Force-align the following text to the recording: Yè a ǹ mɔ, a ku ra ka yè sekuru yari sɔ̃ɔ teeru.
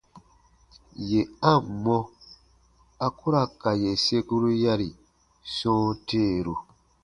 Yè 1.09 1.21
a 1.51 1.53
ǹ 1.61 1.65
mɔ, 1.83 1.97
a 3.05 3.07
ku 3.17 3.27
ra 3.33 3.41
ka 3.61 3.71
yè 3.81 3.91
sekuru 4.05 4.49
yari 4.63 4.89
sɔ̃ɔ 5.55 5.87
teeru. 6.07 6.55